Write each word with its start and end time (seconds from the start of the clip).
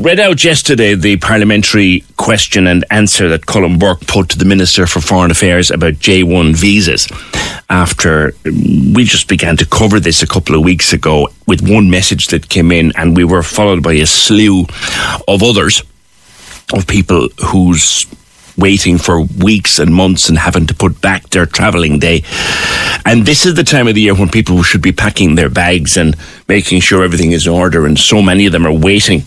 read 0.00 0.18
out 0.18 0.42
yesterday 0.42 0.94
the 0.94 1.18
parliamentary 1.18 2.02
question 2.16 2.66
and 2.66 2.86
answer 2.90 3.28
that 3.28 3.42
Colm 3.42 3.78
Burke 3.78 4.00
put 4.06 4.30
to 4.30 4.38
the 4.38 4.46
Minister 4.46 4.86
for 4.86 5.02
Foreign 5.02 5.30
Affairs 5.30 5.70
about 5.70 5.94
J1 5.94 6.56
visas 6.56 7.06
after 7.68 8.32
we 8.44 9.04
just 9.04 9.28
began 9.28 9.58
to 9.58 9.66
cover 9.66 10.00
this 10.00 10.22
a 10.22 10.26
couple 10.26 10.54
of 10.54 10.64
weeks 10.64 10.94
ago 10.94 11.28
with 11.46 11.68
one 11.68 11.90
message 11.90 12.28
that 12.28 12.48
came 12.48 12.72
in 12.72 12.92
and 12.96 13.14
we 13.14 13.24
were 13.24 13.42
followed 13.42 13.82
by 13.82 13.92
a 13.92 14.06
slew 14.06 14.64
of 15.28 15.42
others 15.42 15.82
of 16.72 16.86
people 16.86 17.28
whose 17.48 18.06
waiting 18.56 18.96
for 18.96 19.22
weeks 19.22 19.78
and 19.78 19.92
months 19.92 20.30
and 20.30 20.38
having 20.38 20.66
to 20.66 20.74
put 20.74 20.98
back 21.02 21.28
their 21.28 21.46
travelling 21.46 21.98
day. 21.98 22.22
And 23.04 23.26
this 23.26 23.44
is 23.44 23.54
the 23.54 23.64
time 23.64 23.86
of 23.86 23.94
the 23.94 24.02
year 24.02 24.14
when 24.14 24.28
people 24.30 24.62
should 24.62 24.82
be 24.82 24.92
packing 24.92 25.34
their 25.34 25.50
bags 25.50 25.98
and 25.98 26.16
making 26.48 26.80
sure 26.80 27.04
everything 27.04 27.32
is 27.32 27.46
in 27.46 27.52
order. 27.52 27.86
And 27.86 27.98
so 27.98 28.22
many 28.22 28.46
of 28.46 28.52
them 28.52 28.66
are 28.66 28.72
waiting 28.72 29.26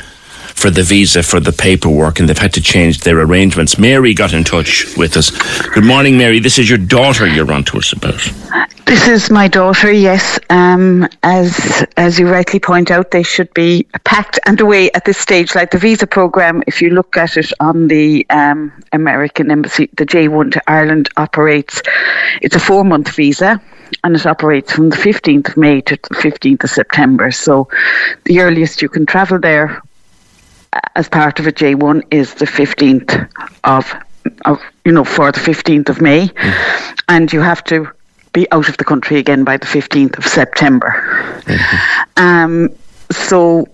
for 0.56 0.70
the 0.70 0.84
visa, 0.84 1.24
for 1.24 1.40
the 1.40 1.52
paperwork, 1.52 2.20
and 2.20 2.30
they've 2.30 2.38
had 2.38 2.54
to 2.54 2.62
change 2.62 3.00
their 3.00 3.20
arrangements. 3.20 3.78
Mary 3.78 4.14
got 4.14 4.34
in 4.34 4.44
touch 4.44 4.96
with 4.98 5.18
us. 5.18 5.32
Good 5.70 5.86
morning, 5.86 6.18
Mary. 6.18 6.40
This 6.40 6.58
is 6.58 6.70
your 6.70 6.78
daughter 6.78 7.28
you're 7.28 7.52
on 7.52 7.64
to 7.66 7.78
us 7.78 7.92
about. 7.94 8.22
This 8.86 9.08
is 9.08 9.32
my 9.32 9.48
daughter. 9.48 9.92
Yes, 9.92 10.40
um, 10.50 11.08
as 11.24 11.86
as 11.98 12.20
you 12.20 12.30
rightly 12.30 12.60
point 12.60 12.92
out, 12.92 13.12
they 13.12 13.24
should 13.24 13.54
be 13.54 13.88
packed 14.04 14.40
and 14.46 14.60
away 14.62 14.92
at 14.92 15.06
this 15.06 15.18
stage. 15.18 15.56
Like 15.56 15.72
the 15.72 15.78
visa 15.78 16.06
program, 16.06 16.64
if 16.68 16.82
you 16.82 16.92
look 16.92 17.18
at 17.18 17.36
it 17.38 17.52
on 17.60 17.88
the 17.88 18.26
um, 18.30 18.72
American 18.92 19.50
embassy, 19.50 19.90
the 19.98 20.06
J 20.06 20.28
one 20.28 20.52
to 20.52 20.62
Ireland 20.68 21.10
operates. 21.18 21.82
It's 22.42 22.56
a 22.56 22.60
four 22.60 22.84
month 22.84 23.16
visa 23.16 23.60
and 24.04 24.16
it 24.16 24.26
operates 24.26 24.72
from 24.72 24.90
the 24.90 24.96
15th 24.96 25.50
of 25.50 25.58
May 25.58 25.82
to 25.82 25.96
the 25.96 26.16
15th 26.16 26.64
of 26.64 26.70
September. 26.70 27.32
So 27.32 27.68
the 28.26 28.42
earliest 28.42 28.82
you 28.82 28.90
can 28.90 29.06
travel 29.06 29.40
there 29.40 29.82
as 30.96 31.10
part 31.10 31.40
of 31.40 31.48
a 31.48 31.52
J1 31.52 32.04
is 32.12 32.34
the 32.36 32.46
15th 32.46 33.30
of, 33.64 33.94
of 34.46 34.62
you 34.86 34.92
know, 34.92 35.04
for 35.04 35.32
the 35.32 35.40
15th 35.40 35.90
of 35.90 36.02
May. 36.02 36.28
Mm. 36.28 37.00
And 37.10 37.34
you 37.34 37.42
have 37.42 37.64
to 37.66 37.92
be 38.34 38.52
out 38.52 38.68
of 38.68 38.78
the 38.78 38.84
country 38.84 39.18
again 39.18 39.44
by 39.44 39.58
the 39.58 39.66
15th 39.66 40.18
of 40.18 40.26
September. 40.26 41.42
Mm-hmm. 41.46 42.24
Um, 42.24 42.70
so, 43.12 43.68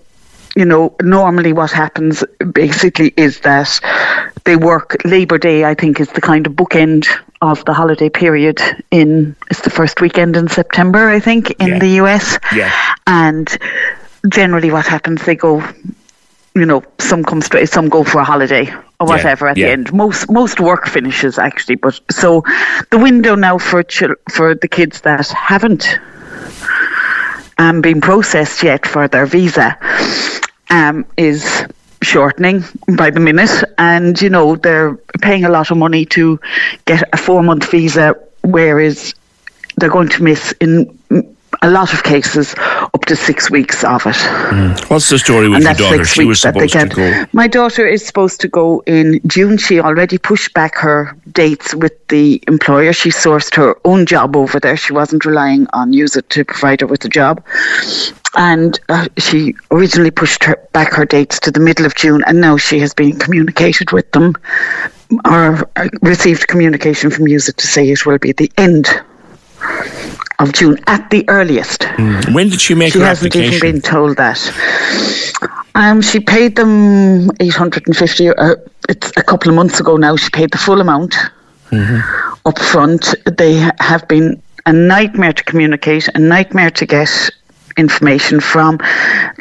you 0.54 0.64
know, 0.64 0.94
normally 1.02 1.52
what 1.52 1.70
happens 1.70 2.22
basically 2.52 3.14
is 3.16 3.40
that 3.40 3.80
they 4.44 4.56
work 4.56 4.96
Labour 5.04 5.38
Day, 5.38 5.64
I 5.64 5.74
think, 5.74 6.00
is 6.00 6.08
the 6.10 6.20
kind 6.20 6.46
of 6.46 6.52
bookend 6.54 7.06
of 7.40 7.64
the 7.64 7.72
holiday 7.72 8.10
period 8.10 8.60
in, 8.90 9.34
it's 9.50 9.62
the 9.62 9.70
first 9.70 10.00
weekend 10.00 10.36
in 10.36 10.48
September, 10.48 11.08
I 11.08 11.20
think, 11.20 11.50
in 11.52 11.68
yeah. 11.68 11.78
the 11.78 11.88
US. 12.02 12.38
Yeah. 12.54 12.70
And 13.06 13.56
generally 14.28 14.70
what 14.70 14.86
happens, 14.86 15.24
they 15.24 15.36
go 15.36 15.62
you 16.54 16.66
know, 16.66 16.82
some 16.98 17.24
come 17.24 17.40
straight, 17.40 17.68
some 17.68 17.88
go 17.88 18.02
for 18.02 18.20
a 18.20 18.24
holiday 18.24 18.72
or 18.98 19.06
whatever 19.06 19.46
yeah, 19.46 19.50
at 19.50 19.56
yeah. 19.56 19.66
the 19.66 19.72
end. 19.72 19.92
Most 19.92 20.30
most 20.30 20.60
work 20.60 20.86
finishes 20.86 21.38
actually, 21.38 21.76
but 21.76 21.98
so 22.10 22.42
the 22.90 22.98
window 22.98 23.34
now 23.34 23.58
for 23.58 23.84
for 24.30 24.54
the 24.54 24.68
kids 24.68 25.02
that 25.02 25.28
haven't 25.28 25.98
um, 27.58 27.80
been 27.80 28.00
processed 28.00 28.62
yet 28.62 28.86
for 28.86 29.06
their 29.06 29.26
visa 29.26 29.76
um, 30.70 31.04
is 31.16 31.66
shortening 32.02 32.64
by 32.96 33.10
the 33.10 33.20
minute, 33.20 33.64
and 33.78 34.20
you 34.20 34.30
know 34.30 34.56
they're 34.56 34.96
paying 35.20 35.44
a 35.44 35.50
lot 35.50 35.70
of 35.70 35.76
money 35.76 36.04
to 36.06 36.40
get 36.84 37.02
a 37.12 37.16
four 37.16 37.42
month 37.42 37.70
visa, 37.70 38.14
whereas 38.42 39.14
they're 39.76 39.90
going 39.90 40.08
to 40.08 40.22
miss 40.22 40.52
in 40.60 40.98
a 41.62 41.70
lot 41.70 41.92
of 41.92 42.02
cases 42.02 42.54
up 42.58 43.04
to 43.06 43.16
six 43.16 43.50
weeks 43.50 43.84
of 43.84 44.06
it. 44.06 44.14
Mm. 44.14 44.90
What's 44.90 45.08
the 45.08 45.18
story 45.18 45.48
with 45.48 45.62
your 45.62 45.74
daughter? 45.74 46.04
She 46.04 46.24
was 46.24 46.40
supposed 46.40 46.72
to 46.72 46.86
go. 46.86 47.24
My 47.32 47.46
daughter 47.46 47.86
is 47.86 48.04
supposed 48.04 48.40
to 48.40 48.48
go 48.48 48.82
in 48.86 49.20
June. 49.26 49.58
She 49.58 49.80
already 49.80 50.18
pushed 50.18 50.54
back 50.54 50.74
her 50.76 51.16
dates 51.32 51.74
with 51.74 51.92
the 52.08 52.42
employer. 52.48 52.92
She 52.92 53.10
sourced 53.10 53.54
her 53.56 53.76
own 53.84 54.06
job 54.06 54.36
over 54.36 54.58
there. 54.58 54.76
She 54.76 54.92
wasn't 54.92 55.24
relying 55.24 55.66
on 55.72 55.92
USIT 55.92 56.28
to 56.28 56.44
provide 56.44 56.80
her 56.80 56.86
with 56.86 57.04
a 57.04 57.08
job. 57.08 57.44
And 58.36 58.78
uh, 58.88 59.08
she 59.18 59.54
originally 59.70 60.12
pushed 60.12 60.44
her 60.44 60.56
back 60.72 60.92
her 60.92 61.04
dates 61.04 61.40
to 61.40 61.50
the 61.50 61.60
middle 61.60 61.84
of 61.84 61.94
June, 61.96 62.22
and 62.26 62.40
now 62.40 62.56
she 62.56 62.78
has 62.78 62.94
been 62.94 63.18
communicated 63.18 63.90
with 63.90 64.10
them 64.12 64.36
or 65.24 65.68
uh, 65.76 65.88
received 66.02 66.46
communication 66.46 67.10
from 67.10 67.24
USIT 67.24 67.56
to 67.56 67.66
say 67.66 67.90
it 67.90 68.06
will 68.06 68.18
be 68.18 68.32
the 68.32 68.50
end 68.56 68.88
of 70.40 70.52
June 70.52 70.78
at 70.86 71.08
the 71.10 71.24
earliest. 71.28 71.80
Mm. 71.80 72.34
When 72.34 72.48
did 72.48 72.60
she 72.60 72.74
make 72.74 72.94
she 72.94 72.98
her 72.98 73.04
hasn't 73.04 73.34
application? 73.34 73.54
even 73.54 73.72
been 73.76 73.80
told 73.82 74.16
that. 74.16 74.40
Um, 75.74 76.00
she 76.00 76.18
paid 76.18 76.56
them 76.56 77.30
850, 77.38 78.28
uh, 78.30 78.56
it's 78.88 79.12
a 79.16 79.22
couple 79.22 79.50
of 79.50 79.54
months 79.54 79.78
ago 79.78 79.96
now, 79.96 80.16
she 80.16 80.30
paid 80.30 80.50
the 80.50 80.58
full 80.58 80.80
amount 80.80 81.14
mm-hmm. 81.70 82.48
up 82.48 82.58
front. 82.58 83.14
They 83.24 83.54
have 83.78 84.08
been 84.08 84.42
a 84.66 84.72
nightmare 84.72 85.32
to 85.32 85.44
communicate, 85.44 86.08
a 86.14 86.18
nightmare 86.18 86.70
to 86.72 86.86
get 86.86 87.30
information 87.76 88.40
from. 88.40 88.78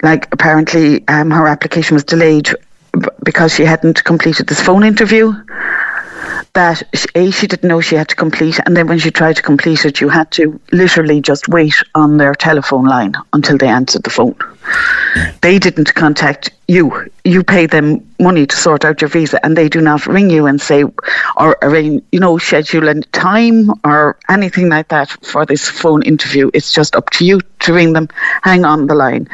Like, 0.03 0.27
apparently, 0.31 1.07
um, 1.07 1.31
her 1.31 1.47
application 1.47 1.95
was 1.95 2.03
delayed 2.03 2.49
because 3.23 3.53
she 3.53 3.63
hadn't 3.63 4.03
completed 4.03 4.47
this 4.47 4.61
phone 4.61 4.83
interview 4.83 5.33
that 6.59 6.84
a 7.16 7.31
she 7.31 7.47
didn't 7.47 7.70
know 7.70 7.80
she 7.80 7.96
had 7.96 8.09
to 8.09 8.16
complete, 8.16 8.59
and 8.66 8.75
then 8.75 8.86
when 8.88 9.00
she 9.00 9.12
tried 9.12 9.38
to 9.38 9.42
complete 9.42 9.86
it, 9.86 10.02
you 10.02 10.09
had 10.09 10.30
to 10.31 10.59
literally 10.74 11.22
just 11.22 11.47
wait 11.47 11.78
on 11.96 12.18
their 12.18 12.36
telephone 12.36 12.86
line 12.86 13.14
until 13.31 13.58
they 13.58 13.68
answered 13.68 14.03
the 14.03 14.09
phone. 14.09 14.36
They 15.42 15.58
didn't 15.58 15.96
contact 15.96 16.52
you. 16.68 17.09
You 17.24 17.44
pay 17.46 17.66
them 17.66 18.06
money 18.20 18.46
to 18.46 18.56
sort 18.58 18.84
out 18.84 19.00
your 19.00 19.08
visa, 19.08 19.40
and 19.46 19.56
they 19.56 19.70
do 19.70 19.80
not 19.80 20.06
ring 20.06 20.30
you 20.30 20.47
and 20.47 20.59
say 20.59 20.84
or 21.38 21.58
arrange, 21.62 22.03
you 22.12 22.20
know, 22.20 22.38
schedule 22.38 22.90
a 22.90 22.96
time 23.14 23.72
or 23.86 24.18
anything 24.28 24.68
like 24.68 24.90
that 24.90 25.09
for 25.26 25.46
this 25.46 25.70
phone 25.70 26.03
interview. 26.03 26.52
It's 26.53 26.74
just 26.74 26.94
up 26.94 27.09
to 27.12 27.26
you 27.26 27.40
to 27.59 27.74
ring 27.74 27.94
them. 27.94 28.09
Hang 28.44 28.66
on 28.66 28.88
the 28.88 28.96
line. 28.96 29.30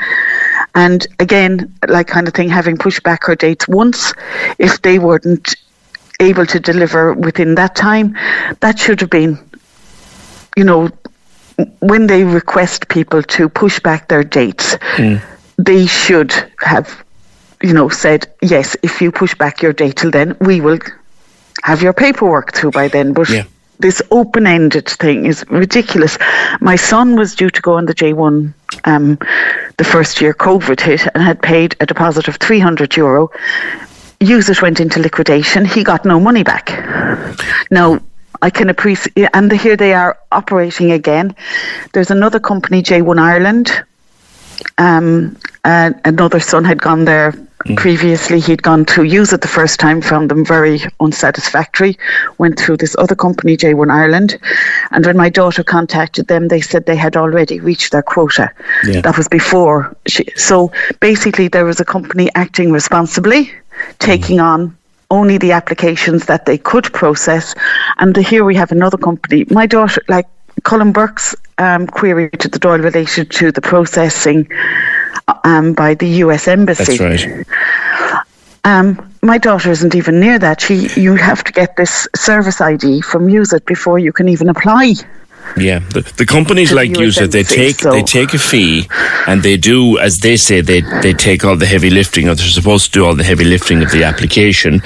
And 0.75 1.07
again, 1.19 1.73
like 1.87 2.07
kind 2.07 2.27
of 2.27 2.35
thing, 2.35 2.49
having 2.49 2.77
pushed 2.77 3.01
back 3.01 3.23
her 3.23 3.35
dates 3.35 3.67
once, 3.67 4.13
if 4.59 4.81
they 4.83 4.99
weren't 4.99 5.55
able 6.19 6.45
to 6.45 6.59
deliver 6.59 7.13
within 7.13 7.55
that 7.55 7.75
time, 7.75 8.17
that 8.61 8.79
should 8.79 9.01
have 9.01 9.09
been, 9.09 9.37
you 10.55 10.63
know, 10.63 10.89
when 11.79 12.07
they 12.07 12.23
request 12.23 12.87
people 12.89 13.23
to 13.23 13.47
push 13.49 13.79
back 13.79 14.07
their 14.07 14.23
dates, 14.23 14.75
mm. 14.97 15.21
they 15.57 15.85
should 15.85 16.33
have, 16.61 17.03
you 17.61 17.73
know, 17.73 17.89
said, 17.89 18.27
yes, 18.41 18.75
if 18.83 19.01
you 19.01 19.11
push 19.11 19.35
back 19.35 19.61
your 19.61 19.73
date 19.73 19.95
till 19.97 20.11
then, 20.11 20.35
we 20.41 20.61
will 20.61 20.79
have 21.63 21.81
your 21.81 21.93
paperwork 21.93 22.53
through 22.53 22.71
by 22.71 22.87
then. 22.87 23.13
But 23.13 23.29
yeah. 23.29 23.43
this 23.79 24.01
open 24.11 24.45
ended 24.45 24.87
thing 24.87 25.25
is 25.25 25.45
ridiculous. 25.49 26.17
My 26.59 26.75
son 26.75 27.15
was 27.15 27.35
due 27.35 27.49
to 27.49 27.61
go 27.61 27.73
on 27.75 27.85
the 27.85 27.95
J1 27.95 28.53
um, 28.83 29.17
the 29.77 29.83
first 29.83 30.21
year 30.21 30.33
COVID 30.33 30.81
hit 30.81 31.07
and 31.13 31.23
had 31.23 31.41
paid 31.41 31.75
a 31.79 31.85
deposit 31.85 32.27
of 32.27 32.35
300 32.37 32.95
euro 32.97 33.31
USIT 34.19 34.61
went 34.61 34.79
into 34.79 34.99
liquidation. 34.99 35.65
He 35.65 35.83
got 35.83 36.05
no 36.05 36.19
money 36.19 36.43
back. 36.43 36.69
Now, 37.71 37.99
I 38.41 38.49
can 38.49 38.69
appreciate, 38.69 39.29
and 39.33 39.51
here 39.51 39.75
they 39.75 39.93
are 39.93 40.17
operating 40.31 40.91
again. 40.91 41.35
There's 41.93 42.11
another 42.11 42.39
company, 42.39 42.81
J1 42.83 43.19
Ireland, 43.19 43.83
um, 44.77 45.37
uh, 45.65 45.91
another 46.05 46.39
son 46.39 46.63
had 46.63 46.81
gone 46.81 47.05
there 47.05 47.33
Mm. 47.65 47.77
previously. 47.77 48.39
He'd 48.39 48.61
gone 48.61 48.85
to 48.85 49.01
USIT 49.01 49.41
the 49.41 49.47
first 49.47 49.79
time, 49.79 49.99
found 49.99 50.29
them 50.29 50.45
very 50.45 50.81
unsatisfactory, 50.99 51.97
went 52.37 52.59
through 52.59 52.77
this 52.77 52.95
other 52.99 53.15
company, 53.15 53.57
J1 53.57 53.91
Ireland. 53.91 54.37
And 54.91 55.03
when 55.03 55.17
my 55.17 55.29
daughter 55.29 55.63
contacted 55.63 56.27
them, 56.27 56.47
they 56.47 56.61
said 56.61 56.85
they 56.85 56.95
had 56.95 57.17
already 57.17 57.59
reached 57.59 57.91
their 57.91 58.03
quota. 58.03 58.51
Yeah. 58.85 59.01
That 59.01 59.17
was 59.17 59.27
before. 59.27 59.95
She, 60.05 60.25
so 60.35 60.71
basically, 60.99 61.47
there 61.47 61.65
was 61.65 61.79
a 61.79 61.85
company 61.85 62.29
acting 62.35 62.71
responsibly, 62.71 63.51
taking 63.97 64.39
on 64.39 64.77
only 65.09 65.39
the 65.39 65.51
applications 65.51 66.25
that 66.25 66.45
they 66.45 66.59
could 66.59 66.93
process. 66.93 67.55
And 67.97 68.15
here 68.15 68.45
we 68.45 68.53
have 68.55 68.71
another 68.71 68.97
company. 68.97 69.45
My 69.49 69.65
daughter, 69.65 70.01
like 70.07 70.27
Colm 70.61 70.93
Burke's 70.93 71.35
um, 71.57 71.87
query 71.87 72.29
to 72.29 72.47
the 72.47 72.59
Dáil 72.59 72.83
related 72.83 73.31
to 73.31 73.51
the 73.51 73.61
processing 73.61 74.47
um, 75.43 75.73
by 75.73 75.93
the 75.93 76.07
US 76.23 76.47
Embassy. 76.47 76.97
That's 76.97 77.25
right. 77.25 77.45
Um, 78.63 79.13
my 79.21 79.37
daughter 79.37 79.69
isn't 79.69 79.93
even 79.93 80.19
near 80.19 80.39
that. 80.39 80.59
She, 80.59 80.87
you 80.99 81.15
have 81.15 81.43
to 81.43 81.51
get 81.51 81.77
this 81.77 82.07
service 82.15 82.61
ID 82.61 83.01
from 83.01 83.27
USIT 83.27 83.65
before 83.65 83.99
you 83.99 84.11
can 84.11 84.27
even 84.27 84.49
apply. 84.49 84.95
Yeah, 85.57 85.79
the, 85.79 86.01
the 86.17 86.25
companies 86.25 86.71
like 86.73 86.89
USIT. 86.91 87.31
They 87.31 87.43
take 87.43 87.79
so- 87.79 87.91
they 87.91 88.01
take 88.03 88.33
a 88.33 88.37
fee, 88.39 88.87
and 89.27 89.41
they 89.41 89.57
do 89.57 89.97
as 89.99 90.17
they 90.17 90.35
say. 90.37 90.61
They 90.61 90.81
they 91.01 91.13
take 91.13 91.45
all 91.45 91.55
the 91.55 91.65
heavy 91.65 91.89
lifting, 91.89 92.27
or 92.27 92.35
they're 92.35 92.45
supposed 92.47 92.85
to 92.87 92.91
do 92.99 93.05
all 93.05 93.15
the 93.15 93.23
heavy 93.23 93.45
lifting 93.45 93.81
of 93.81 93.91
the 93.91 94.03
application. 94.03 94.81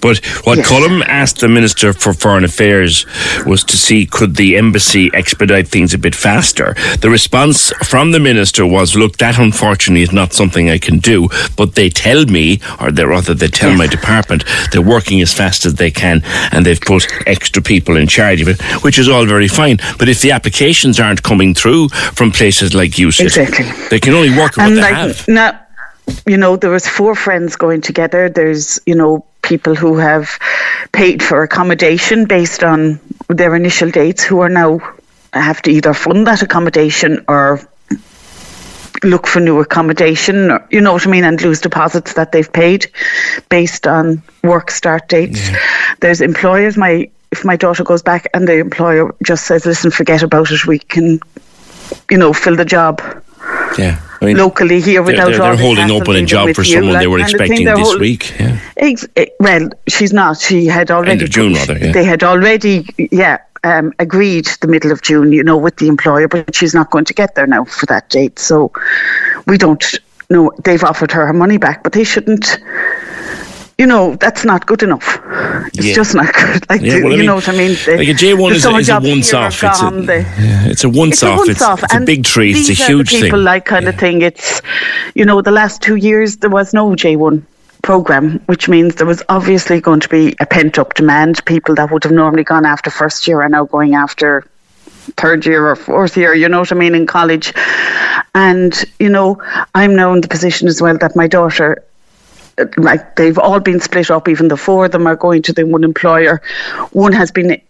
But 0.00 0.24
what 0.44 0.58
Yes. 0.58 0.68
Colm 0.70 1.04
asked 1.06 1.40
the 1.40 1.48
Minister 1.48 1.92
for 1.92 2.12
Foreign 2.14 2.44
Affairs 2.44 3.06
was 3.44 3.64
to 3.64 3.76
see 3.76 4.06
could 4.06 4.36
the 4.36 4.56
embassy 4.56 5.10
expedite 5.12 5.68
things 5.68 5.92
a 5.94 5.98
bit 5.98 6.14
faster. 6.14 6.74
The 7.00 7.10
response 7.10 7.72
from 7.84 8.12
the 8.12 8.20
minister 8.20 8.64
was, 8.66 8.94
"Look, 8.96 9.18
that 9.18 9.38
unfortunately 9.38 10.02
is 10.02 10.12
not 10.12 10.32
something 10.32 10.70
I 10.70 10.78
can 10.78 10.98
do, 11.00 11.28
but 11.56 11.74
they 11.74 11.90
tell 11.90 12.24
me, 12.26 12.60
or 12.80 12.90
they 12.90 13.04
rather 13.04 13.34
they 13.34 13.48
tell 13.48 13.74
my 13.74 13.86
department, 13.86 14.44
they're 14.70 14.80
working 14.96 15.20
as 15.20 15.32
fast 15.34 15.66
as 15.66 15.74
they 15.74 15.90
can, 15.90 16.22
and 16.52 16.64
they've 16.64 16.80
put 16.80 17.06
extra 17.26 17.60
people 17.62 17.96
in 17.96 18.06
charge 18.06 18.40
of 18.40 18.48
it, 18.48 18.60
which 18.82 18.98
is 18.98 19.08
all 19.08 19.26
very 19.26 19.48
fine. 19.48 19.78
But 19.98 20.03
if 20.08 20.20
the 20.20 20.32
applications 20.32 20.98
aren't 21.00 21.22
coming 21.22 21.54
through 21.54 21.88
from 21.88 22.30
places 22.30 22.74
like 22.74 22.98
you, 22.98 23.08
Exactly. 23.08 23.66
they 23.90 24.00
can 24.00 24.14
only 24.14 24.30
work 24.30 24.56
with 24.56 24.58
what 24.58 24.66
and 24.66 24.76
they 24.76 24.82
like 24.82 24.94
have. 24.94 25.28
now, 25.28 25.60
you 26.26 26.36
know, 26.36 26.56
there 26.56 26.70
was 26.70 26.86
four 26.86 27.14
friends 27.14 27.56
going 27.56 27.80
together. 27.80 28.28
There's 28.28 28.80
you 28.86 28.94
know 28.94 29.24
people 29.42 29.74
who 29.74 29.96
have 29.96 30.38
paid 30.92 31.22
for 31.22 31.42
accommodation 31.42 32.24
based 32.26 32.64
on 32.64 32.98
their 33.28 33.54
initial 33.54 33.90
dates, 33.90 34.22
who 34.22 34.40
are 34.40 34.48
now 34.48 34.80
have 35.32 35.60
to 35.62 35.70
either 35.70 35.92
fund 35.94 36.26
that 36.26 36.42
accommodation 36.42 37.24
or 37.28 37.60
look 39.02 39.26
for 39.26 39.40
new 39.40 39.60
accommodation, 39.60 40.50
or, 40.50 40.66
you 40.70 40.80
know 40.80 40.92
what 40.94 41.06
I 41.06 41.10
mean, 41.10 41.24
and 41.24 41.40
lose 41.42 41.60
deposits 41.60 42.14
that 42.14 42.32
they've 42.32 42.50
paid 42.52 42.86
based 43.50 43.86
on 43.86 44.22
work 44.42 44.70
start 44.70 45.08
dates. 45.08 45.50
There's 46.00 46.20
employers. 46.20 46.76
My 46.76 47.10
if 47.34 47.44
my 47.44 47.56
daughter 47.64 47.84
goes 47.84 48.02
back 48.02 48.22
and 48.34 48.46
the 48.48 48.58
employer 48.68 49.04
just 49.30 49.42
says, 49.48 49.66
"Listen, 49.66 49.90
forget 49.90 50.22
about 50.22 50.50
it. 50.50 50.66
We 50.66 50.78
can, 50.78 51.08
you 52.10 52.18
know, 52.22 52.32
fill 52.32 52.56
the 52.56 52.64
job." 52.76 52.94
Yeah, 53.78 53.94
I 54.20 54.24
mean, 54.26 54.36
locally 54.36 54.80
here 54.80 55.02
without 55.02 55.28
they're, 55.30 55.38
they're 55.38 55.56
holding 55.66 55.90
open 55.90 56.16
a 56.16 56.24
job 56.24 56.54
for 56.54 56.62
you, 56.62 56.74
someone 56.74 56.98
they 56.98 57.06
were 57.08 57.18
kind 57.18 57.34
of 57.34 57.38
thing. 57.38 57.46
expecting 57.46 57.64
They're 57.66 57.76
this 57.76 57.88
holding- 57.88 58.00
week. 58.00 58.24
Yeah. 58.40 58.58
Ex- 58.76 59.08
eh, 59.16 59.26
well, 59.40 59.64
she's 59.94 60.12
not. 60.12 60.38
She 60.38 60.58
had 60.66 60.90
already 60.90 61.24
of 61.24 61.30
June, 61.30 61.52
rather, 61.54 61.76
yeah. 61.78 61.92
They 61.92 62.04
had 62.04 62.22
already, 62.22 62.86
yeah, 62.98 63.38
um, 63.64 63.92
agreed 63.98 64.46
the 64.60 64.68
middle 64.74 64.92
of 64.92 65.02
June. 65.02 65.32
You 65.32 65.42
know, 65.42 65.58
with 65.66 65.76
the 65.76 65.88
employer, 65.88 66.28
but 66.28 66.54
she's 66.54 66.74
not 66.74 66.90
going 66.90 67.04
to 67.10 67.14
get 67.14 67.34
there 67.34 67.46
now 67.56 67.64
for 67.64 67.86
that 67.86 68.08
date. 68.16 68.38
So 68.38 68.70
we 69.46 69.58
don't 69.58 69.84
know. 70.30 70.52
They've 70.64 70.84
offered 70.84 71.10
her 71.12 71.26
her 71.26 71.32
money 71.44 71.58
back, 71.58 71.82
but 71.82 71.92
they 71.92 72.04
shouldn't. 72.04 72.46
You 73.78 73.86
know, 73.86 74.14
that's 74.16 74.44
not 74.44 74.66
good 74.66 74.82
enough. 74.84 75.20
It's 75.74 75.86
Yeah. 75.86 75.94
just 75.94 76.14
not 76.14 76.32
good. 76.32 76.64
Like, 76.70 76.80
Yeah, 76.80 77.02
well, 77.02 77.08
I 77.08 77.10
you 77.10 77.16
mean, 77.18 77.26
know 77.26 77.34
what 77.34 77.48
I 77.48 77.52
mean? 77.52 77.76
The- 77.84 77.96
like 77.98 78.08
a 78.08 78.14
J1 78.14 78.52
is 78.52 78.64
a, 78.64 78.70
is 78.76 78.88
a 78.88 79.00
once 79.00 79.34
off. 79.34 79.62
It's 79.62 79.82
a, 79.82 79.90
yeah, 80.40 80.66
it's 80.68 80.84
a 80.84 80.88
once 80.88 81.14
it's 81.14 81.22
a 81.24 81.28
off. 81.30 81.48
It's, 81.48 81.62
off. 81.62 81.82
it's 81.82 81.94
a 81.94 82.00
big 82.00 82.22
treat. 82.24 82.56
It's 82.56 82.66
a 82.66 82.68
these 82.68 82.80
are 82.82 82.86
huge 82.86 83.10
people 83.10 83.30
thing. 83.38 83.44
like 83.44 83.64
kind 83.64 83.88
of 83.88 83.96
thing. 83.96 84.22
It's, 84.22 84.62
you 85.14 85.24
know, 85.24 85.40
the 85.42 85.50
last 85.50 85.82
two 85.82 85.96
years 85.96 86.36
there 86.36 86.50
was 86.50 86.72
no 86.72 86.90
J1 86.90 87.42
program, 87.82 88.38
which 88.46 88.68
means 88.68 88.94
there 88.94 89.06
was 89.06 89.22
obviously 89.28 89.80
going 89.80 90.00
to 90.00 90.08
be 90.08 90.34
a 90.40 90.46
pent 90.46 90.78
up 90.78 90.94
demand. 90.94 91.44
People 91.44 91.74
that 91.74 91.90
would 91.90 92.04
have 92.04 92.12
normally 92.12 92.44
gone 92.44 92.64
after 92.64 92.90
first 92.90 93.26
year 93.26 93.42
are 93.42 93.48
now 93.48 93.64
going 93.64 93.94
after 93.94 94.44
third 95.16 95.44
year 95.44 95.66
or 95.68 95.76
fourth 95.76 96.16
year, 96.16 96.32
you 96.34 96.48
know 96.48 96.60
what 96.60 96.72
I 96.72 96.76
mean, 96.76 96.94
in 96.94 97.06
college. 97.06 97.52
And, 98.34 98.72
you 98.98 99.08
know, 99.10 99.42
I'm 99.74 99.94
now 99.94 100.14
in 100.14 100.20
the 100.22 100.28
position 100.28 100.66
as 100.68 100.80
well 100.80 100.96
that 100.98 101.14
my 101.14 101.26
daughter 101.26 101.82
like 102.76 103.16
they've 103.16 103.38
all 103.38 103.60
been 103.60 103.80
split 103.80 104.10
up, 104.10 104.28
even 104.28 104.48
the 104.48 104.56
four 104.56 104.84
of 104.86 104.92
them 104.92 105.06
are 105.06 105.16
going 105.16 105.42
to 105.42 105.52
the 105.52 105.64
one 105.66 105.84
employer. 105.84 106.40
One 106.92 107.12
has 107.12 107.30
been 107.30 107.60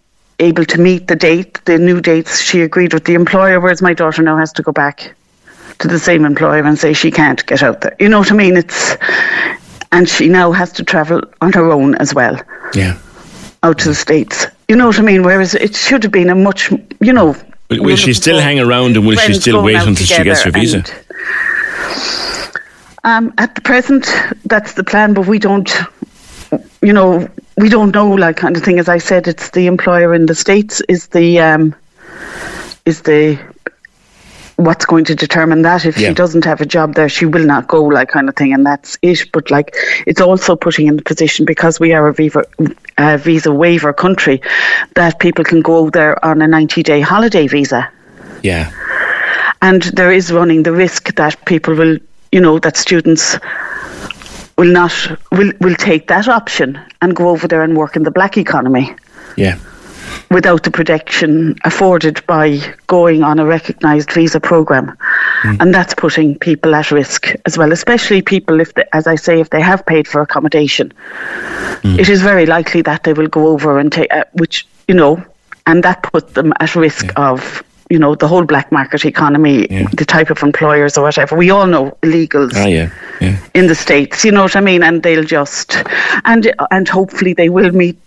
able 0.41 0.65
to 0.65 0.81
meet 0.81 1.07
the 1.07 1.17
date, 1.17 1.61
the 1.65 1.79
new 1.79 2.01
dates 2.01 2.41
she 2.41 2.61
agreed 2.63 2.93
with 2.93 3.05
the 3.05 3.15
employer, 3.15 3.61
whereas 3.61 3.81
my 3.81 3.95
daughter 3.95 4.23
now 4.23 4.37
has 4.37 4.53
to 4.55 4.63
go 4.63 4.73
back 4.73 5.15
to 5.79 5.89
the 5.89 5.99
same 5.99 6.25
employer 6.25 6.63
and 6.65 6.79
say 6.79 6.93
she 6.93 7.11
can't 7.11 7.45
get 7.47 7.63
out 7.63 7.81
there. 7.81 7.97
You 7.99 8.09
know 8.09 8.19
what 8.21 8.31
I 8.33 8.35
mean? 8.35 8.57
It's 8.57 8.97
and 9.93 10.09
she 10.09 10.29
now 10.29 10.51
has 10.53 10.73
to 10.73 10.85
travel 10.85 11.23
on 11.41 11.53
her 11.53 11.71
own 11.71 11.95
as 11.97 12.15
well 12.15 12.37
Yeah. 12.75 12.99
out 13.63 13.79
to 13.79 13.89
the 13.89 13.95
states. 13.95 14.47
You 14.69 14.75
know 14.77 14.89
what 14.89 14.99
I 14.99 15.03
mean? 15.03 15.23
Whereas 15.23 15.55
it 15.55 15.77
should 15.77 16.03
have 16.03 16.11
been 16.13 16.31
a 16.31 16.35
much, 16.35 16.71
you 17.01 17.13
know. 17.13 17.37
Will, 17.71 17.83
will 17.85 17.97
she 17.97 18.13
still 18.13 18.41
hang 18.41 18.59
around 18.59 18.97
and 18.97 19.07
will 19.07 19.17
she 19.17 19.35
still 19.35 19.63
wait 19.63 19.77
until 19.77 20.05
she 20.07 20.23
gets 20.25 20.43
her 20.43 20.51
visa? 20.51 20.79
and- 20.79 20.93
Um, 23.05 23.33
at 23.39 23.55
the 23.55 23.61
present, 23.61 24.07
that's 24.47 24.75
the 24.75 24.85
plan, 24.85 25.13
but 25.15 25.27
we 25.27 25.39
don't, 25.39 25.71
you 26.81 26.93
know, 26.93 27.29
we 27.59 27.69
don't 27.69 27.95
know, 27.95 28.11
like 28.11 28.37
kind 28.37 28.57
of 28.57 28.63
thing. 28.63 28.79
As 28.79 28.89
I 28.89 28.99
said, 28.99 29.29
it's 29.29 29.51
the 29.51 29.67
employer 29.67 30.15
in 30.15 30.27
the 30.27 30.35
states 30.35 30.81
is 30.89 31.09
the 31.09 31.39
um, 31.39 31.75
is 32.87 33.03
the 33.03 33.39
what's 34.57 34.87
going 34.87 35.05
to 35.05 35.15
determine 35.15 35.63
that. 35.63 35.85
If 35.85 35.99
Yeah. 35.99 36.09
she 36.09 36.15
doesn't 36.15 36.45
have 36.45 36.61
a 36.63 36.67
job 36.67 36.95
there, 36.95 37.09
she 37.09 37.27
will 37.27 37.45
not 37.45 37.67
go, 37.69 37.83
like 37.85 38.09
kind 38.09 38.29
of 38.29 38.37
thing, 38.37 38.55
and 38.55 38.65
that's 38.65 38.97
it. 39.03 39.31
But 39.33 39.51
like, 39.51 39.75
it's 40.07 40.21
also 40.21 40.57
putting 40.57 40.87
in 40.87 40.97
the 40.97 41.03
position 41.03 41.45
because 41.45 41.79
we 41.81 41.93
are 41.93 42.07
a 42.09 42.15
visa, 42.15 42.45
a 42.97 43.19
visa 43.19 43.53
waiver 43.53 43.93
country 43.93 44.41
that 44.95 45.19
people 45.19 45.45
can 45.45 45.61
go 45.61 45.91
there 45.91 46.25
on 46.25 46.41
a 46.41 46.47
ninety 46.47 46.83
day 46.83 47.01
holiday 47.03 47.47
visa 47.49 47.89
Yeah. 48.43 48.71
and 49.61 49.83
there 49.83 50.13
is 50.13 50.31
running 50.33 50.63
the 50.63 50.73
risk 50.73 51.15
that 51.17 51.45
people 51.47 51.75
will, 51.75 51.99
you 52.35 52.41
know, 52.41 52.59
that 52.59 52.77
students 52.77 53.39
will 54.59 54.73
not 54.73 54.93
will 55.31 55.53
will 55.61 55.77
take 55.77 56.09
that 56.09 56.27
option 56.27 56.79
and 57.01 57.15
go 57.15 57.29
over 57.29 57.47
there 57.47 57.63
and 57.63 57.77
work 57.77 57.95
in 57.95 58.03
the 58.03 58.11
black 58.11 58.37
economy. 58.37 58.95
Yeah. 59.37 59.57
without 60.31 60.63
the 60.63 60.71
protection 60.71 61.57
afforded 61.65 62.17
by 62.27 62.47
going 62.87 63.23
on 63.23 63.39
a 63.39 63.47
recognised 63.47 64.11
visa 64.13 64.41
program, 64.41 64.97
and 65.61 65.75
that's 65.75 65.95
putting 65.95 66.39
people 66.39 66.75
at 66.75 66.91
risk 66.91 67.35
as 67.47 67.59
well, 67.59 67.73
especially 67.73 68.23
people 68.23 68.61
if, 68.61 68.75
they, 68.75 68.85
as 68.93 69.07
I 69.07 69.17
say, 69.17 69.41
if 69.41 69.51
they 69.51 69.61
have 69.61 69.85
paid 69.87 70.07
for 70.09 70.21
accommodation, 70.21 70.93
it 71.85 72.09
is 72.09 72.23
very 72.23 72.47
likely 72.47 72.83
that 72.83 73.05
they 73.05 73.13
will 73.13 73.29
go 73.29 73.49
over 73.49 73.79
and 73.79 73.93
take, 73.93 74.13
uh, 74.13 74.25
which 74.35 74.67
you 74.89 74.95
know, 74.95 75.23
and 75.67 75.83
that 75.85 76.03
puts 76.03 76.33
them 76.33 76.53
at 76.61 76.75
risk 76.75 77.07
of. 77.17 77.63
You 77.91 77.99
know 77.99 78.15
the 78.15 78.27
whole 78.29 78.45
black 78.45 78.73
market 78.73 79.05
economy, 79.05 79.67
Yeah. 79.71 79.89
the 79.93 80.05
type 80.07 80.31
of 80.31 80.43
employers 80.43 80.97
or 80.99 81.03
whatever. 81.05 81.37
We 81.37 81.51
all 81.51 81.67
know 81.67 81.97
illegals 82.03 82.53
Ah, 82.57 82.67
yeah. 82.67 82.89
Yeah. 83.21 83.37
in 83.55 83.67
the 83.67 83.75
states. 83.75 84.25
You 84.25 84.33
know 84.33 84.43
what 84.43 84.57
I 84.57 84.61
mean? 84.61 84.83
And 84.83 85.03
they'll 85.03 85.25
just 85.25 85.77
and 86.25 86.53
and 86.71 86.89
hopefully 86.89 87.35
they 87.35 87.49
will 87.51 87.71
meet. 87.73 87.99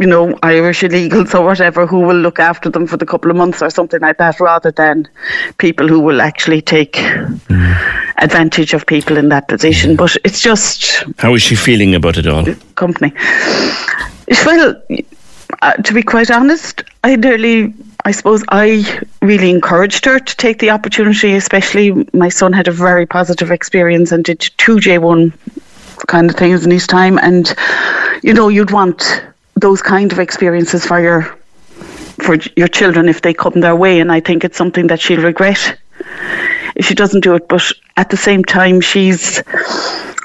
You 0.00 0.06
know, 0.06 0.38
Irish 0.44 0.82
illegals 0.82 1.34
or 1.34 1.44
whatever 1.44 1.84
who 1.84 1.98
will 1.98 2.16
look 2.16 2.38
after 2.38 2.70
them 2.70 2.86
for 2.86 2.96
the 2.96 3.04
couple 3.04 3.32
of 3.32 3.36
months 3.36 3.60
or 3.62 3.68
something 3.68 4.00
like 4.00 4.16
that, 4.18 4.38
rather 4.38 4.70
than 4.70 5.08
people 5.58 5.88
who 5.88 5.98
will 5.98 6.20
actually 6.20 6.60
take 6.62 6.96
advantage 8.18 8.74
of 8.74 8.86
people 8.86 9.16
in 9.16 9.28
that 9.30 9.48
position. 9.48 9.96
But 9.96 10.16
it's 10.24 10.40
just 10.40 11.04
How 11.18 11.34
is 11.34 11.42
she 11.42 11.56
feeling 11.56 11.96
about 11.96 12.16
it 12.16 12.28
all? 12.28 12.44
company. 12.76 13.12
Well, 14.46 14.80
uh, 15.62 15.72
to 15.72 15.92
be 15.94 16.02
quite 16.02 16.30
honest, 16.30 16.84
I 17.02 17.16
nearly, 17.16 17.74
I 18.04 18.12
suppose, 18.12 18.44
I 18.48 19.00
really 19.22 19.50
encouraged 19.50 20.04
her 20.04 20.18
to 20.18 20.36
take 20.36 20.60
the 20.60 20.70
opportunity. 20.70 21.34
Especially, 21.34 22.06
my 22.12 22.28
son 22.28 22.52
had 22.52 22.68
a 22.68 22.72
very 22.72 23.06
positive 23.06 23.50
experience 23.50 24.12
and 24.12 24.24
did 24.24 24.40
two 24.40 24.76
J1 24.76 25.32
kind 26.06 26.30
of 26.30 26.36
things 26.36 26.64
in 26.64 26.70
his 26.70 26.86
time, 26.86 27.18
and 27.18 27.54
you 28.22 28.32
know, 28.32 28.48
you'd 28.48 28.70
want 28.70 29.24
those 29.56 29.82
kind 29.82 30.12
of 30.12 30.18
experiences 30.18 30.86
for 30.86 31.00
your 31.00 31.22
for 32.22 32.36
your 32.56 32.68
children 32.68 33.08
if 33.08 33.22
they 33.22 33.34
come 33.34 33.60
their 33.60 33.76
way, 33.76 34.00
and 34.00 34.10
I 34.10 34.20
think 34.20 34.44
it's 34.44 34.56
something 34.56 34.86
that 34.88 35.00
she'll 35.00 35.22
regret 35.22 35.78
if 36.76 36.86
she 36.86 36.94
doesn't 36.94 37.20
do 37.20 37.34
it. 37.34 37.48
But 37.48 37.70
at 37.96 38.10
the 38.10 38.16
same 38.16 38.44
time, 38.44 38.80
she's 38.80 39.42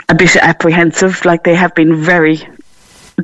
a 0.09 0.15
bit 0.15 0.35
apprehensive. 0.35 1.25
Like 1.25 1.43
they 1.43 1.55
have 1.55 1.73
been 1.75 1.95
very 1.95 2.47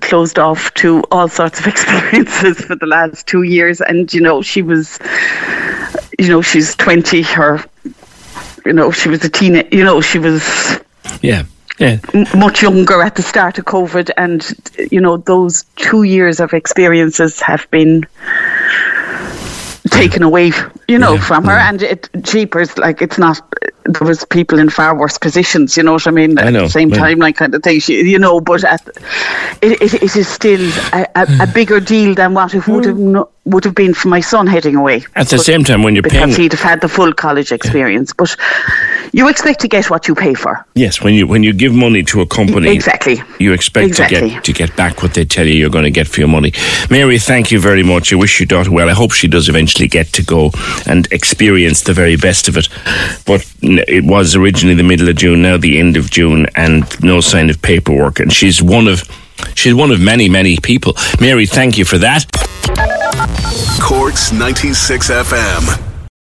closed 0.01 0.37
off 0.39 0.73
to 0.75 1.03
all 1.11 1.27
sorts 1.27 1.59
of 1.59 1.67
experiences 1.73 2.59
for 2.65 2.75
the 2.75 2.85
last 2.85 3.27
two 3.27 3.43
years. 3.43 3.81
And, 3.81 4.13
you 4.13 4.21
know, 4.21 4.41
she 4.41 4.61
was, 4.61 4.99
you 6.17 6.27
know, 6.29 6.41
she's 6.41 6.75
20. 6.75 7.21
Her 7.23 7.63
you 8.65 8.73
know, 8.73 8.91
she 8.91 9.09
was 9.09 9.23
a 9.23 9.29
teen. 9.29 9.55
You 9.71 9.83
know, 9.83 10.01
she 10.01 10.19
was 10.19 10.43
Yeah. 11.21 11.43
Yeah. 11.79 11.97
much 12.35 12.61
younger 12.61 13.01
at 13.01 13.15
the 13.15 13.21
start 13.23 13.57
of 13.57 13.65
COVID, 13.65 14.11
and 14.17 14.45
you 14.91 14.99
know, 14.99 15.15
those 15.17 15.63
two 15.77 16.03
years 16.03 16.39
of 16.41 16.53
experiences 16.53 17.39
have 17.39 17.65
been 17.71 18.05
taken 19.89 20.23
away, 20.23 20.51
you 20.87 20.99
know, 20.99 21.13
Yeah, 21.13 21.21
from 21.21 21.45
her. 21.45 21.53
yeah. 21.53 21.69
And 21.69 21.81
it 21.81 22.09
jeepers, 22.21 22.77
like 22.77 23.01
it's 23.01 23.17
not. 23.17 23.41
There 23.93 24.07
was 24.07 24.23
people 24.25 24.59
in 24.59 24.69
far 24.69 24.95
worse 24.97 25.17
positions, 25.17 25.75
you 25.75 25.83
know 25.83 25.93
what 25.93 26.07
I 26.07 26.11
mean. 26.11 26.37
I 26.37 26.43
At 26.47 26.53
know, 26.53 26.63
the 26.63 26.69
same 26.69 26.89
yeah. 26.89 26.97
time, 26.97 27.19
like 27.19 27.35
kind 27.35 27.53
of 27.55 27.63
thing, 27.63 27.79
she, 27.79 28.09
you 28.09 28.19
know. 28.19 28.39
But 28.39 28.63
at, 28.63 28.87
it, 29.61 29.81
it, 29.81 29.93
it 29.95 30.15
is 30.15 30.27
still 30.27 30.61
a, 30.93 31.07
a, 31.15 31.27
a 31.41 31.47
bigger 31.53 31.79
deal 31.79 32.15
than 32.15 32.33
what 32.33 32.53
it 32.53 32.67
would 32.67 32.85
have 32.85 32.95
mm. 32.95 33.11
no, 33.11 33.29
would 33.45 33.63
have 33.63 33.73
been 33.73 33.93
for 33.93 34.09
my 34.09 34.19
son 34.21 34.45
heading 34.47 34.75
away. 34.75 35.03
At 35.15 35.29
the 35.29 35.37
But- 35.37 35.45
same 35.45 35.63
time, 35.63 35.81
when 35.81 35.95
you're 35.95 36.03
because 36.03 36.35
paying, 36.35 36.37
he'd 36.41 36.51
have 36.51 36.61
had 36.61 36.81
the 36.81 36.89
full 36.89 37.13
college 37.13 37.51
experience. 37.51 38.13
But 38.13 38.35
you 39.11 39.27
expect 39.29 39.59
to 39.61 39.67
get 39.67 39.89
what 39.89 40.07
you 40.07 40.13
pay 40.15 40.33
for. 40.35 40.63
yes, 40.75 41.01
when 41.01 41.13
you 41.15 41.25
when 41.25 41.41
you 41.43 41.53
give 41.53 41.73
money 41.73 42.03
to 42.03 42.21
a 42.21 42.25
company, 42.25 42.69
Exactly. 42.71 43.21
you 43.39 43.53
expect 43.53 43.95
to 43.95 44.07
get 44.07 44.43
to 44.43 44.53
get 44.53 44.75
back 44.75 45.01
what 45.01 45.13
they 45.13 45.25
tell 45.25 45.47
you 45.47 45.53
you're 45.53 45.69
going 45.71 45.85
to 45.85 45.99
get 45.99 46.07
for 46.07 46.19
your 46.19 46.29
money. 46.29 46.53
Mary, 46.89 47.17
thank 47.17 47.49
you 47.51 47.59
very 47.59 47.81
much. 47.83 48.13
I 48.13 48.17
wish 48.17 48.39
your 48.39 48.47
daughter 48.47 48.71
well. 48.71 48.89
I 48.89 48.93
hope 48.93 49.13
she 49.13 49.27
does 49.27 49.49
eventually 49.49 49.87
get 49.87 50.13
to 50.13 50.21
go 50.23 50.51
and 50.85 51.07
experience 51.11 51.81
the 51.81 51.93
very 51.93 52.17
best 52.17 52.47
of 52.49 52.57
it. 52.57 52.67
But 53.25 53.45
it 53.61 54.03
was 54.03 54.35
originally 54.35 54.75
the 54.75 54.83
middle 54.83 55.09
of 55.09 55.15
June, 55.15 55.41
now 55.41 55.57
the 55.57 55.79
end 55.79 55.97
of 55.97 56.11
June, 56.11 56.45
and 56.55 56.85
no 57.01 57.19
sign 57.21 57.49
of 57.49 57.59
paperwork. 57.61 58.19
And 58.19 58.31
she's 58.31 58.61
one 58.61 58.87
of 58.87 59.03
she's 59.55 59.73
one 59.73 59.91
of 59.91 59.99
many 59.99 60.29
many 60.29 60.57
people. 60.57 60.95
Mary, 61.19 61.45
thank 61.47 61.77
you 61.77 61.85
for 61.85 61.97
that. 61.97 62.25
Corks 63.89 64.31
96 64.31 65.09
FM. 65.09 65.88